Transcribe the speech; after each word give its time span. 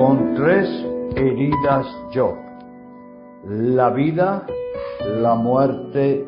con 0.00 0.34
tres 0.34 0.66
heridas 1.14 1.86
yo, 2.10 2.34
la 3.44 3.90
vida, 3.90 4.46
la 5.04 5.34
muerte 5.34 6.26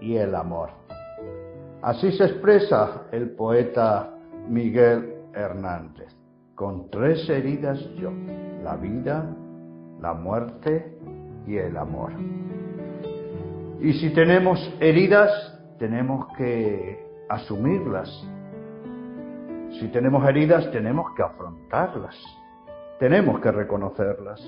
y 0.00 0.16
el 0.16 0.34
amor. 0.34 0.70
Así 1.82 2.10
se 2.10 2.24
expresa 2.24 3.04
el 3.12 3.30
poeta 3.36 4.12
Miguel 4.48 5.14
Hernández, 5.34 6.12
con 6.56 6.90
tres 6.90 7.28
heridas 7.30 7.78
yo, 7.94 8.10
la 8.64 8.74
vida, 8.74 9.24
la 10.00 10.14
muerte 10.14 10.98
y 11.46 11.58
el 11.58 11.76
amor. 11.76 12.10
Y 13.80 13.92
si 14.00 14.10
tenemos 14.10 14.58
heridas, 14.80 15.30
tenemos 15.78 16.26
que 16.36 17.06
asumirlas. 17.28 18.10
Si 19.78 19.86
tenemos 19.92 20.28
heridas, 20.28 20.68
tenemos 20.72 21.14
que 21.14 21.22
afrontarlas. 21.22 22.41
Tenemos 23.02 23.40
que 23.40 23.50
reconocerlas. 23.50 24.40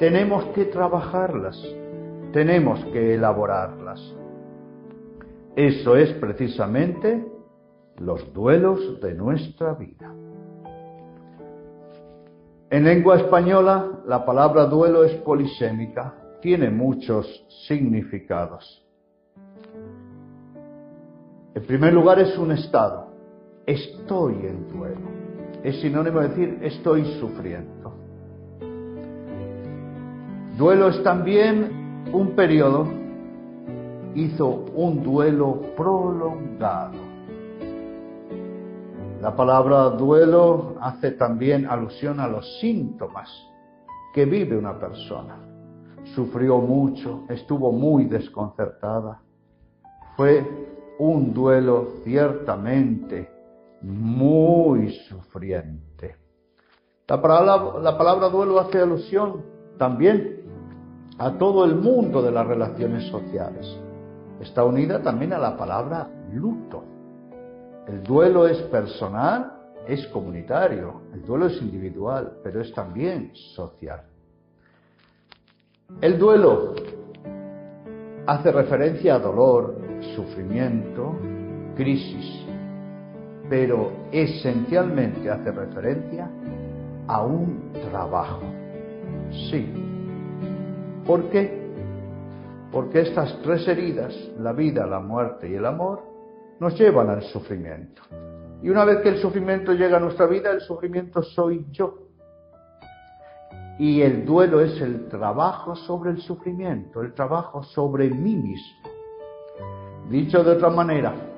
Tenemos 0.00 0.44
que 0.46 0.64
trabajarlas. 0.64 1.56
Tenemos 2.32 2.84
que 2.86 3.14
elaborarlas. 3.14 4.00
Eso 5.54 5.94
es 5.94 6.10
precisamente 6.14 7.24
los 7.98 8.32
duelos 8.32 9.00
de 9.00 9.14
nuestra 9.14 9.74
vida. 9.74 10.12
En 12.68 12.82
lengua 12.82 13.14
española, 13.18 14.00
la 14.04 14.26
palabra 14.26 14.64
duelo 14.64 15.04
es 15.04 15.14
polisémica, 15.18 16.16
tiene 16.42 16.68
muchos 16.68 17.46
significados. 17.68 18.84
En 21.54 21.64
primer 21.64 21.92
lugar, 21.92 22.18
es 22.18 22.36
un 22.36 22.50
estado. 22.50 23.06
Estoy 23.66 24.34
en 24.46 24.68
duelo. 24.72 25.13
Es 25.64 25.80
sinónimo 25.80 26.20
de 26.20 26.28
decir 26.28 26.58
estoy 26.60 27.04
sufriendo. 27.18 27.94
Duelo 30.58 30.88
es 30.88 31.02
también 31.02 32.04
un 32.12 32.36
periodo. 32.36 32.86
Hizo 34.14 34.66
un 34.74 35.02
duelo 35.02 35.62
prolongado. 35.74 36.98
La 39.22 39.34
palabra 39.34 39.88
duelo 39.88 40.76
hace 40.82 41.12
también 41.12 41.66
alusión 41.66 42.20
a 42.20 42.28
los 42.28 42.60
síntomas 42.60 43.30
que 44.12 44.26
vive 44.26 44.58
una 44.58 44.78
persona. 44.78 45.38
Sufrió 46.14 46.58
mucho, 46.58 47.24
estuvo 47.30 47.72
muy 47.72 48.04
desconcertada. 48.04 49.22
Fue 50.14 50.44
un 50.98 51.32
duelo 51.32 51.88
ciertamente 52.04 53.33
muy 53.84 54.90
sufriente. 55.08 56.16
La 57.06 57.20
palabra, 57.20 57.80
la 57.80 57.98
palabra 57.98 58.28
duelo 58.30 58.58
hace 58.58 58.80
alusión 58.80 59.44
también 59.78 60.42
a 61.18 61.36
todo 61.36 61.64
el 61.64 61.76
mundo 61.76 62.22
de 62.22 62.32
las 62.32 62.46
relaciones 62.46 63.04
sociales. 63.08 63.66
Está 64.40 64.64
unida 64.64 65.02
también 65.02 65.34
a 65.34 65.38
la 65.38 65.56
palabra 65.56 66.08
luto. 66.32 66.84
El 67.86 68.02
duelo 68.02 68.46
es 68.46 68.58
personal, 68.62 69.52
es 69.86 70.06
comunitario, 70.06 71.02
el 71.12 71.22
duelo 71.24 71.46
es 71.46 71.60
individual, 71.60 72.38
pero 72.42 72.62
es 72.62 72.72
también 72.72 73.32
social. 73.54 74.02
El 76.00 76.18
duelo 76.18 76.74
hace 78.26 78.50
referencia 78.50 79.16
a 79.16 79.18
dolor, 79.18 79.76
sufrimiento, 80.16 81.14
crisis, 81.76 82.46
pero 83.48 83.92
esencialmente 84.10 85.30
hace 85.30 85.52
referencia 85.52 86.30
a 87.06 87.22
un 87.22 87.72
trabajo. 87.90 88.42
Sí. 89.50 89.66
¿Por 91.06 91.28
qué? 91.30 91.62
Porque 92.72 93.02
estas 93.02 93.40
tres 93.42 93.68
heridas, 93.68 94.14
la 94.38 94.52
vida, 94.52 94.86
la 94.86 95.00
muerte 95.00 95.48
y 95.48 95.54
el 95.54 95.66
amor, 95.66 96.02
nos 96.58 96.78
llevan 96.78 97.10
al 97.10 97.22
sufrimiento. 97.22 98.02
Y 98.62 98.70
una 98.70 98.84
vez 98.84 98.98
que 98.98 99.10
el 99.10 99.18
sufrimiento 99.18 99.72
llega 99.74 99.98
a 99.98 100.00
nuestra 100.00 100.26
vida, 100.26 100.50
el 100.50 100.60
sufrimiento 100.60 101.22
soy 101.22 101.66
yo. 101.70 101.98
Y 103.78 104.00
el 104.00 104.24
duelo 104.24 104.60
es 104.60 104.80
el 104.80 105.08
trabajo 105.08 105.76
sobre 105.76 106.10
el 106.10 106.18
sufrimiento, 106.22 107.02
el 107.02 107.12
trabajo 107.12 107.62
sobre 107.62 108.08
mí 108.08 108.36
mismo. 108.36 108.88
Dicho 110.08 110.42
de 110.42 110.52
otra 110.52 110.70
manera, 110.70 111.33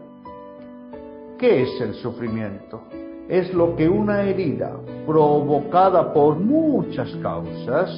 ¿qué 1.39 1.63
es 1.63 1.81
el 1.81 1.95
sufrimiento? 1.95 2.83
Es 3.29 3.53
lo 3.53 3.75
que 3.77 3.89
una 3.89 4.23
herida 4.23 4.77
provocada 5.07 6.13
por 6.13 6.37
muchas 6.37 7.11
causas 7.17 7.91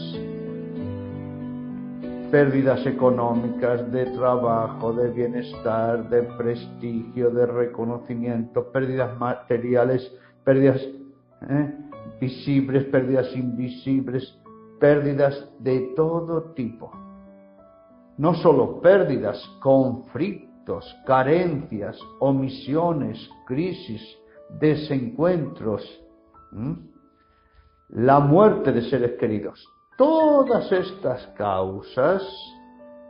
pérdidas 2.31 2.85
económicas, 2.87 3.91
de 3.91 4.07
trabajo, 4.07 4.93
de 4.93 5.11
bienestar, 5.11 6.09
de 6.11 6.23
prestigio, 6.23 7.31
de 7.31 7.47
reconocimiento, 7.47 8.71
pérdidas 8.71 9.19
materiales, 9.19 10.13
pérdidas 10.45 10.83
¿eh? 11.49 11.75
visibles, 12.21 12.85
pérdidas 12.85 13.35
invisibles, 13.35 14.39
pérdidas 14.79 15.49
de 15.59 15.93
todo 15.97 16.53
tipo. 16.53 16.91
No 18.19 18.35
solo 18.35 18.81
pérdidas, 18.81 19.43
conflictos, 19.61 20.48
carencias, 21.07 21.99
omisiones, 22.21 23.31
crisis, 23.47 24.03
desencuentros, 24.61 25.83
la 27.91 28.21
muerte 28.21 28.73
de 28.73 28.83
seres 28.83 29.13
queridos. 29.19 29.67
Todas 29.97 30.71
estas 30.71 31.27
causas 31.29 32.23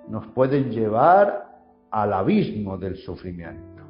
nos 0.08 0.26
pueden 0.28 0.70
llevar 0.70 1.46
al 1.90 2.12
abismo 2.12 2.78
del 2.78 2.96
sufrimiento. 2.96 3.82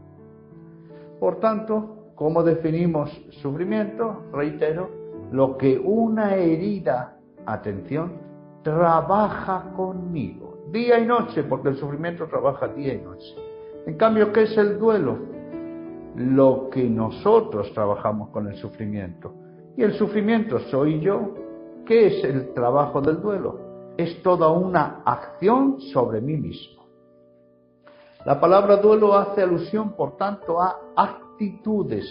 Por 1.21 1.39
tanto, 1.41 2.13
¿cómo 2.15 2.43
definimos 2.43 3.11
sufrimiento? 3.43 4.25
Reitero, 4.33 4.91
lo 5.31 5.57
que 5.57 5.79
una 5.79 6.35
herida, 6.37 7.19
atención, 7.47 8.19
trabaja 8.63 9.73
conmigo, 9.77 10.59
día 10.73 10.99
y 10.99 11.07
noche, 11.07 11.43
porque 11.45 11.69
el 11.69 11.77
sufrimiento 11.77 12.27
trabaja 12.27 12.69
día 12.69 12.95
y 12.95 13.01
noche. 13.03 13.48
En 13.89 13.97
cambio, 13.97 14.33
¿qué 14.33 14.43
es 14.43 14.57
el 14.57 14.79
duelo? 14.79 15.19
Lo 16.15 16.69
que 16.71 16.85
nosotros 16.85 17.73
trabajamos 17.73 18.29
con 18.29 18.47
el 18.47 18.55
sufrimiento. 18.57 19.33
Y 19.77 19.83
el 19.83 19.95
sufrimiento 19.95 20.59
soy 20.71 21.01
yo 21.01 21.33
¿Qué 21.89 22.07
es 22.09 22.23
el 22.23 22.53
trabajo 22.53 23.01
del 23.01 23.23
duelo? 23.23 23.95
Es 23.97 24.23
toda 24.23 24.51
una 24.51 25.01
acción 25.07 25.81
sobre 25.81 26.21
mí 26.21 26.37
mismo. 26.37 26.85
La 28.27 28.39
palabra 28.39 28.77
duelo 28.77 29.17
hace 29.17 29.43
alusión, 29.43 29.95
por 29.97 30.19
tanto, 30.19 30.61
a 30.61 30.77
actitudes. 30.95 32.05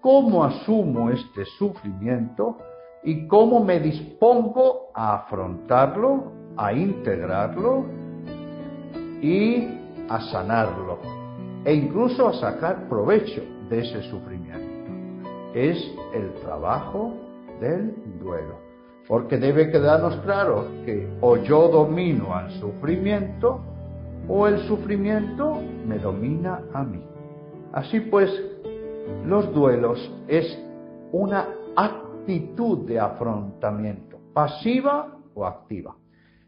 ¿Cómo 0.00 0.42
asumo 0.42 1.10
este 1.10 1.44
sufrimiento 1.44 2.56
y 3.04 3.28
cómo 3.28 3.62
me 3.62 3.78
dispongo 3.78 4.90
a 4.94 5.14
afrontarlo, 5.18 6.32
a 6.56 6.72
integrarlo 6.72 7.84
y 9.22 9.68
a 10.08 10.20
sanarlo? 10.22 11.19
E 11.64 11.74
incluso 11.74 12.28
a 12.28 12.32
sacar 12.34 12.88
provecho 12.88 13.42
de 13.68 13.80
ese 13.80 14.02
sufrimiento. 14.10 14.92
Es 15.54 15.76
el 16.14 16.32
trabajo 16.40 17.14
del 17.60 17.94
duelo. 18.18 18.58
Porque 19.06 19.36
debe 19.36 19.70
quedarnos 19.70 20.16
claro 20.18 20.66
que 20.84 21.08
o 21.20 21.36
yo 21.36 21.68
domino 21.68 22.34
al 22.34 22.50
sufrimiento 22.52 23.60
o 24.28 24.46
el 24.46 24.60
sufrimiento 24.60 25.58
me 25.86 25.98
domina 25.98 26.62
a 26.72 26.84
mí. 26.84 27.02
Así 27.72 28.00
pues, 28.00 28.30
los 29.26 29.52
duelos 29.52 29.98
es 30.28 30.58
una 31.12 31.48
actitud 31.76 32.86
de 32.86 33.00
afrontamiento, 33.00 34.18
pasiva 34.32 35.18
o 35.34 35.44
activa. 35.44 35.96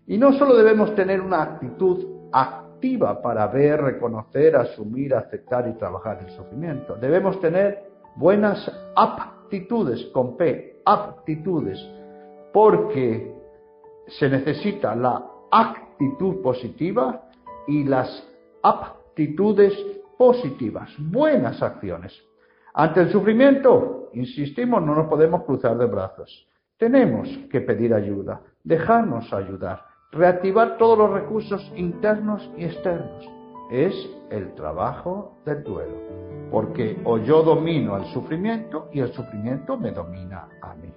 Y 0.06 0.18
no 0.18 0.32
solo 0.32 0.56
debemos 0.56 0.94
tener 0.94 1.20
una 1.20 1.42
actitud 1.42 2.06
activa 2.32 2.61
para 3.22 3.46
ver, 3.46 3.80
reconocer, 3.80 4.56
asumir, 4.56 5.14
aceptar 5.14 5.68
y 5.68 5.74
trabajar 5.74 6.18
el 6.24 6.30
sufrimiento. 6.30 6.96
Debemos 6.96 7.40
tener 7.40 7.84
buenas 8.16 8.70
aptitudes, 8.96 10.04
con 10.12 10.36
P, 10.36 10.80
aptitudes 10.84 11.78
porque 12.52 13.34
se 14.08 14.28
necesita 14.28 14.94
la 14.96 15.24
actitud 15.50 16.42
positiva 16.42 17.28
y 17.68 17.84
las 17.84 18.28
aptitudes 18.62 19.74
positivas, 20.18 20.90
buenas 20.98 21.62
acciones. 21.62 22.12
Ante 22.74 23.00
el 23.00 23.12
sufrimiento, 23.12 24.10
insistimos, 24.14 24.82
no 24.82 24.94
nos 24.94 25.06
podemos 25.06 25.44
cruzar 25.44 25.76
de 25.78 25.86
brazos. 25.86 26.48
Tenemos 26.76 27.28
que 27.50 27.60
pedir 27.60 27.94
ayuda, 27.94 28.40
dejarnos 28.64 29.32
ayudar, 29.32 29.84
reactivar 30.12 30.76
todos 30.76 30.98
los 30.98 31.10
recursos 31.10 31.72
internos 31.74 32.48
y 32.56 32.64
externos. 32.64 33.28
es 33.70 33.94
el 34.28 34.54
trabajo 34.54 35.38
del 35.46 35.64
duelo, 35.64 35.96
porque 36.50 37.00
o 37.04 37.16
yo 37.16 37.42
domino 37.42 37.94
al 37.94 38.04
sufrimiento 38.12 38.90
y 38.92 39.00
el 39.00 39.10
sufrimiento 39.14 39.78
me 39.78 39.92
domina 39.92 40.46
a 40.60 40.74
mí. 40.74 40.92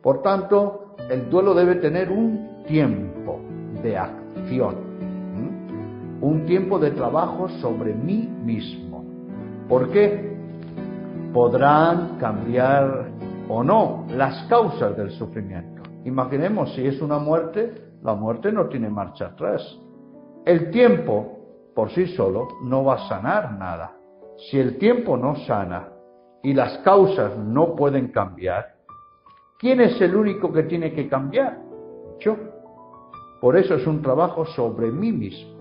Por 0.00 0.22
tanto, 0.22 0.96
el 1.10 1.28
duelo 1.28 1.52
debe 1.52 1.74
tener 1.74 2.10
un 2.10 2.64
tiempo 2.66 3.40
de 3.82 3.98
acción, 3.98 4.76
un 6.22 6.46
tiempo 6.46 6.78
de 6.78 6.92
trabajo 6.92 7.50
sobre 7.60 7.92
mí 7.92 8.26
mismo. 8.42 9.04
¿Por 9.68 9.90
qué? 9.90 10.34
Podrán 11.34 12.16
cambiar 12.18 13.10
o 13.50 13.62
no 13.62 14.06
las 14.16 14.44
causas 14.44 14.96
del 14.96 15.10
sufrimiento. 15.10 15.82
Imaginemos 16.06 16.74
si 16.74 16.86
es 16.86 17.02
una 17.02 17.18
muerte, 17.18 17.87
la 18.02 18.14
muerte 18.14 18.52
no 18.52 18.66
tiene 18.68 18.88
marcha 18.88 19.26
atrás. 19.26 19.62
El 20.44 20.70
tiempo 20.70 21.38
por 21.74 21.90
sí 21.90 22.06
solo 22.08 22.48
no 22.62 22.84
va 22.84 22.94
a 22.94 23.08
sanar 23.08 23.58
nada. 23.58 23.96
Si 24.50 24.58
el 24.58 24.78
tiempo 24.78 25.16
no 25.16 25.36
sana 25.46 25.88
y 26.42 26.54
las 26.54 26.78
causas 26.78 27.36
no 27.36 27.74
pueden 27.74 28.08
cambiar, 28.08 28.76
¿quién 29.58 29.80
es 29.80 30.00
el 30.00 30.14
único 30.14 30.52
que 30.52 30.64
tiene 30.64 30.92
que 30.92 31.08
cambiar? 31.08 31.58
Yo. 32.20 32.36
Por 33.40 33.56
eso 33.56 33.74
es 33.74 33.86
un 33.86 34.02
trabajo 34.02 34.44
sobre 34.46 34.90
mí 34.90 35.12
mismo. 35.12 35.58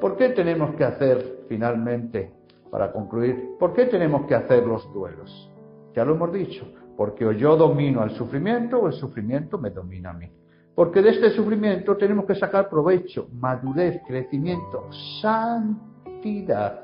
¿Por 0.00 0.16
qué 0.16 0.30
tenemos 0.30 0.74
que 0.74 0.84
hacer, 0.84 1.44
finalmente, 1.48 2.34
para 2.70 2.92
concluir, 2.92 3.56
por 3.58 3.72
qué 3.72 3.86
tenemos 3.86 4.26
que 4.26 4.34
hacer 4.34 4.66
los 4.66 4.92
duelos? 4.92 5.50
Ya 5.94 6.04
lo 6.04 6.14
hemos 6.14 6.32
dicho, 6.32 6.66
porque 6.96 7.24
o 7.24 7.32
yo 7.32 7.56
domino 7.56 8.02
al 8.02 8.10
sufrimiento 8.10 8.80
o 8.80 8.88
el 8.88 8.94
sufrimiento 8.94 9.58
me 9.58 9.70
domina 9.70 10.10
a 10.10 10.14
mí. 10.14 10.30
Porque 10.74 11.02
de 11.02 11.10
este 11.10 11.30
sufrimiento 11.30 11.96
tenemos 11.96 12.24
que 12.24 12.34
sacar 12.34 12.70
provecho, 12.70 13.28
madurez, 13.34 14.00
crecimiento, 14.06 14.88
santidad. 15.20 16.80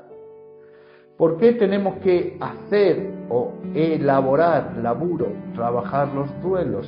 ¿Por 1.17 1.37
qué 1.37 1.53
tenemos 1.53 1.97
que 1.97 2.37
hacer 2.39 3.11
o 3.29 3.53
elaborar, 3.73 4.77
laburo, 4.77 5.27
trabajar 5.55 6.13
los 6.13 6.29
duelos? 6.41 6.87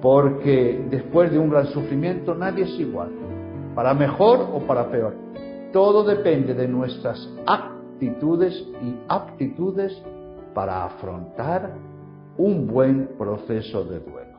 Porque 0.00 0.86
después 0.90 1.30
de 1.30 1.38
un 1.38 1.50
gran 1.50 1.66
sufrimiento 1.66 2.34
nadie 2.34 2.64
es 2.64 2.80
igual, 2.80 3.10
para 3.74 3.92
mejor 3.92 4.48
o 4.52 4.60
para 4.66 4.90
peor. 4.90 5.14
Todo 5.72 6.04
depende 6.04 6.54
de 6.54 6.66
nuestras 6.66 7.28
actitudes 7.46 8.54
y 8.82 8.96
aptitudes 9.08 10.02
para 10.54 10.84
afrontar 10.84 11.74
un 12.38 12.66
buen 12.66 13.10
proceso 13.18 13.84
de 13.84 14.00
duelo. 14.00 14.35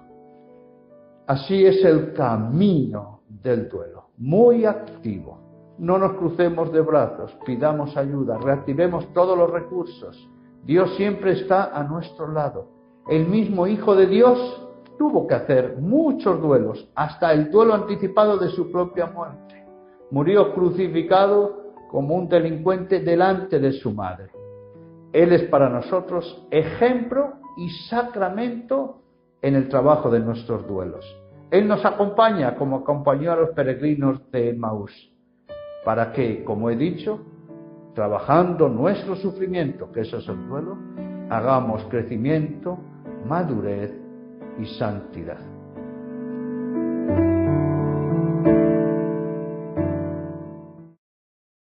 Así 1.28 1.66
es 1.66 1.84
el 1.84 2.14
camino 2.14 3.20
del 3.28 3.68
duelo, 3.68 4.12
muy 4.18 4.64
activo. 4.64 5.76
No 5.78 5.98
nos 5.98 6.14
crucemos 6.14 6.72
de 6.72 6.80
brazos, 6.80 7.38
pidamos 7.46 7.98
ayuda, 7.98 8.38
reactivemos 8.38 9.12
todos 9.12 9.38
los 9.38 9.52
recursos. 9.52 10.30
Dios 10.64 10.96
siempre 10.96 11.34
está 11.34 11.78
a 11.78 11.84
nuestro 11.84 12.32
lado. 12.32 12.70
El 13.10 13.28
mismo 13.28 13.68
Hijo 13.68 13.94
de 13.94 14.08
Dios 14.08 14.70
tuvo 14.98 15.28
que 15.28 15.36
hacer 15.36 15.76
muchos 15.82 16.42
duelos, 16.42 16.90
hasta 16.96 17.34
el 17.34 17.52
duelo 17.52 17.74
anticipado 17.74 18.38
de 18.38 18.48
su 18.48 18.72
propia 18.72 19.08
muerte. 19.08 19.66
Murió 20.12 20.54
crucificado 20.54 21.74
como 21.92 22.16
un 22.16 22.30
delincuente 22.30 23.02
delante 23.02 23.60
de 23.60 23.74
su 23.74 23.92
madre. 23.92 24.30
Él 25.12 25.34
es 25.34 25.44
para 25.50 25.68
nosotros 25.68 26.48
ejemplo 26.52 27.34
y 27.58 27.70
sacramento 27.90 29.02
en 29.42 29.56
el 29.56 29.70
trabajo 29.70 30.10
de 30.10 30.20
nuestros 30.20 30.68
duelos. 30.68 31.06
Él 31.52 31.68
nos 31.68 31.84
acompaña 31.86 32.56
como 32.56 32.78
acompañó 32.78 33.32
a 33.32 33.38
los 33.38 33.50
peregrinos 33.52 34.30
de 34.32 34.54
Maús, 34.54 34.92
para 35.86 36.12
que, 36.12 36.44
como 36.44 36.70
he 36.70 36.76
dicho, 36.76 37.20
trabajando 37.96 38.68
nuestro 38.70 39.16
sufrimiento, 39.16 39.92
que 39.92 40.02
eso 40.02 40.18
es 40.18 40.28
el 40.28 40.48
duelo, 40.48 40.78
hagamos 41.30 41.84
crecimiento, 41.86 42.78
madurez 43.26 43.94
y 44.60 44.66
santidad. 44.78 45.57